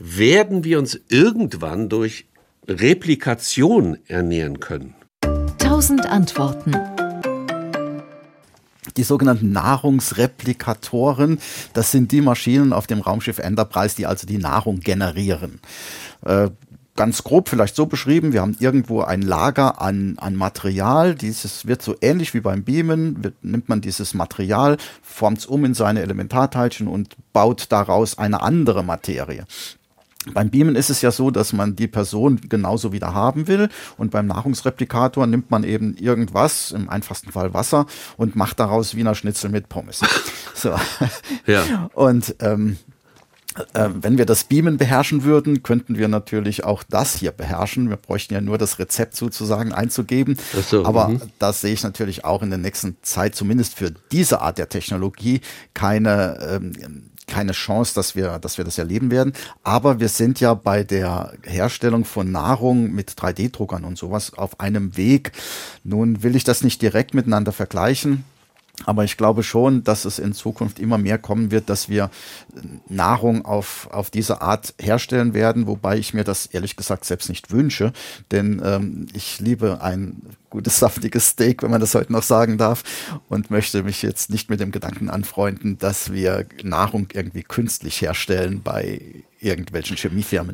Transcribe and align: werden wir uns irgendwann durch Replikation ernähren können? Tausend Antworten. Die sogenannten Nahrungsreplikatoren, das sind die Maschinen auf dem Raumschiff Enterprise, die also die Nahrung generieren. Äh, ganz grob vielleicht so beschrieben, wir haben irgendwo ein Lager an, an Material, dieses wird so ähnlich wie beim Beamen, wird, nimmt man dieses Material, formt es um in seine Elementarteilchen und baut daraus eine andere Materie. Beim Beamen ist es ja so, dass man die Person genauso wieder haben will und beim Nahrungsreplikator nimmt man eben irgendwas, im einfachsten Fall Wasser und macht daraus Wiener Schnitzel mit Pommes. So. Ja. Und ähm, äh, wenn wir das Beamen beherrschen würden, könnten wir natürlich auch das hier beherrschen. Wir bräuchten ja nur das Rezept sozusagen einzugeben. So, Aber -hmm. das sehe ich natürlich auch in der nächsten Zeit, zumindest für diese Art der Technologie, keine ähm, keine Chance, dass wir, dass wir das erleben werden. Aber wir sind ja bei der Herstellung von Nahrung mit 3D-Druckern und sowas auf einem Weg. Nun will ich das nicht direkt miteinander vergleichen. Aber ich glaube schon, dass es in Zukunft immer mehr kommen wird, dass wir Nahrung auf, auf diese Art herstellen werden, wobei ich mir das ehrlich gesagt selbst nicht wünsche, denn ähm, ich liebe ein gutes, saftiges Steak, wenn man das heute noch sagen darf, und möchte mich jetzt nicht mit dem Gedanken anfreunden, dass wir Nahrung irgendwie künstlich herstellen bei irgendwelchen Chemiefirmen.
werden 0.00 0.64
wir 0.64 0.78
uns 0.78 0.98
irgendwann 1.08 1.88
durch 1.88 2.26
Replikation 2.66 3.98
ernähren 4.08 4.58
können? 4.58 4.94
Tausend 5.58 6.06
Antworten. 6.06 6.74
Die 8.96 9.02
sogenannten 9.02 9.52
Nahrungsreplikatoren, 9.52 11.38
das 11.74 11.90
sind 11.92 12.10
die 12.12 12.22
Maschinen 12.22 12.72
auf 12.72 12.86
dem 12.86 13.00
Raumschiff 13.00 13.38
Enterprise, 13.38 13.94
die 13.94 14.06
also 14.06 14.26
die 14.26 14.38
Nahrung 14.38 14.80
generieren. 14.80 15.60
Äh, 16.24 16.48
ganz 16.96 17.22
grob 17.22 17.48
vielleicht 17.48 17.76
so 17.76 17.86
beschrieben, 17.86 18.32
wir 18.32 18.40
haben 18.40 18.56
irgendwo 18.58 19.02
ein 19.02 19.22
Lager 19.22 19.80
an, 19.80 20.16
an 20.18 20.34
Material, 20.34 21.14
dieses 21.14 21.66
wird 21.66 21.82
so 21.82 21.94
ähnlich 22.00 22.34
wie 22.34 22.40
beim 22.40 22.64
Beamen, 22.64 23.22
wird, 23.22 23.44
nimmt 23.44 23.68
man 23.68 23.80
dieses 23.80 24.12
Material, 24.12 24.76
formt 25.02 25.38
es 25.38 25.46
um 25.46 25.64
in 25.64 25.74
seine 25.74 26.02
Elementarteilchen 26.02 26.88
und 26.88 27.16
baut 27.32 27.66
daraus 27.70 28.18
eine 28.18 28.42
andere 28.42 28.82
Materie. 28.82 29.46
Beim 30.34 30.50
Beamen 30.50 30.76
ist 30.76 30.90
es 30.90 31.00
ja 31.00 31.10
so, 31.10 31.30
dass 31.30 31.54
man 31.54 31.76
die 31.76 31.88
Person 31.88 32.40
genauso 32.48 32.92
wieder 32.92 33.14
haben 33.14 33.46
will 33.46 33.70
und 33.96 34.10
beim 34.10 34.26
Nahrungsreplikator 34.26 35.26
nimmt 35.26 35.50
man 35.50 35.64
eben 35.64 35.96
irgendwas, 35.96 36.72
im 36.72 36.90
einfachsten 36.90 37.32
Fall 37.32 37.54
Wasser 37.54 37.86
und 38.18 38.36
macht 38.36 38.60
daraus 38.60 38.94
Wiener 38.94 39.14
Schnitzel 39.14 39.50
mit 39.50 39.68
Pommes. 39.68 40.00
So. 40.52 40.74
Ja. 41.46 41.88
Und 41.94 42.34
ähm, 42.40 42.76
äh, 43.74 43.88
wenn 43.94 44.16
wir 44.16 44.26
das 44.26 44.44
Beamen 44.44 44.76
beherrschen 44.76 45.24
würden, 45.24 45.62
könnten 45.62 45.98
wir 45.98 46.06
natürlich 46.06 46.64
auch 46.64 46.82
das 46.82 47.16
hier 47.16 47.32
beherrschen. 47.32 47.88
Wir 47.88 47.96
bräuchten 47.96 48.34
ja 48.34 48.40
nur 48.40 48.58
das 48.58 48.78
Rezept 48.78 49.16
sozusagen 49.16 49.72
einzugeben. 49.72 50.36
So, 50.68 50.84
Aber 50.84 51.08
-hmm. 51.08 51.20
das 51.38 51.62
sehe 51.62 51.72
ich 51.72 51.82
natürlich 51.82 52.24
auch 52.24 52.42
in 52.42 52.50
der 52.50 52.58
nächsten 52.58 52.96
Zeit, 53.02 53.34
zumindest 53.34 53.74
für 53.74 53.90
diese 54.12 54.40
Art 54.40 54.58
der 54.58 54.68
Technologie, 54.68 55.40
keine 55.74 56.38
ähm, 56.48 56.99
keine 57.30 57.52
Chance, 57.52 57.94
dass 57.94 58.14
wir, 58.14 58.38
dass 58.38 58.58
wir 58.58 58.64
das 58.64 58.76
erleben 58.76 59.10
werden. 59.10 59.32
Aber 59.62 60.00
wir 60.00 60.08
sind 60.08 60.40
ja 60.40 60.52
bei 60.54 60.84
der 60.84 61.32
Herstellung 61.44 62.04
von 62.04 62.30
Nahrung 62.30 62.92
mit 62.92 63.12
3D-Druckern 63.12 63.84
und 63.84 63.96
sowas 63.96 64.34
auf 64.34 64.60
einem 64.60 64.96
Weg. 64.96 65.32
Nun 65.84 66.22
will 66.22 66.36
ich 66.36 66.44
das 66.44 66.62
nicht 66.62 66.82
direkt 66.82 67.14
miteinander 67.14 67.52
vergleichen. 67.52 68.24
Aber 68.86 69.04
ich 69.04 69.16
glaube 69.16 69.42
schon, 69.42 69.84
dass 69.84 70.04
es 70.04 70.18
in 70.18 70.32
Zukunft 70.32 70.78
immer 70.78 70.98
mehr 70.98 71.18
kommen 71.18 71.50
wird, 71.50 71.68
dass 71.68 71.88
wir 71.88 72.10
Nahrung 72.88 73.44
auf, 73.44 73.88
auf 73.92 74.10
diese 74.10 74.40
Art 74.42 74.74
herstellen 74.80 75.34
werden, 75.34 75.66
wobei 75.66 75.98
ich 75.98 76.14
mir 76.14 76.24
das 76.24 76.46
ehrlich 76.46 76.76
gesagt 76.76 77.04
selbst 77.04 77.28
nicht 77.28 77.50
wünsche, 77.50 77.92
denn 78.30 78.60
ähm, 78.64 79.06
ich 79.12 79.40
liebe 79.40 79.82
ein 79.82 80.22
gutes, 80.48 80.78
saftiges 80.78 81.28
Steak, 81.28 81.62
wenn 81.62 81.70
man 81.70 81.80
das 81.80 81.94
heute 81.94 82.12
noch 82.12 82.22
sagen 82.22 82.58
darf, 82.58 82.82
und 83.28 83.50
möchte 83.50 83.82
mich 83.82 84.02
jetzt 84.02 84.30
nicht 84.30 84.50
mit 84.50 84.60
dem 84.60 84.72
Gedanken 84.72 85.08
anfreunden, 85.08 85.78
dass 85.78 86.12
wir 86.12 86.46
Nahrung 86.62 87.08
irgendwie 87.12 87.42
künstlich 87.42 88.00
herstellen 88.02 88.62
bei 88.62 89.00
irgendwelchen 89.40 89.96
Chemiefirmen. 89.96 90.48